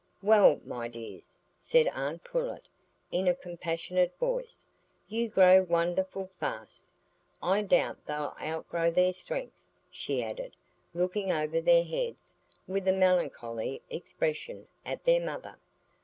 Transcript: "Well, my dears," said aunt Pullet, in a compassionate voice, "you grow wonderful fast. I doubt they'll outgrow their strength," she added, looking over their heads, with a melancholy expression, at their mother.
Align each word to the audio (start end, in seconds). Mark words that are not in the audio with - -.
"Well, 0.23 0.59
my 0.65 0.87
dears," 0.87 1.37
said 1.59 1.85
aunt 1.93 2.23
Pullet, 2.23 2.67
in 3.11 3.27
a 3.27 3.35
compassionate 3.35 4.17
voice, 4.17 4.65
"you 5.07 5.29
grow 5.29 5.61
wonderful 5.61 6.31
fast. 6.39 6.87
I 7.39 7.61
doubt 7.61 8.07
they'll 8.07 8.35
outgrow 8.41 8.89
their 8.89 9.13
strength," 9.13 9.61
she 9.91 10.23
added, 10.23 10.55
looking 10.95 11.31
over 11.31 11.61
their 11.61 11.83
heads, 11.83 12.35
with 12.67 12.87
a 12.87 12.91
melancholy 12.91 13.83
expression, 13.91 14.67
at 14.87 15.03
their 15.03 15.23
mother. 15.23 15.59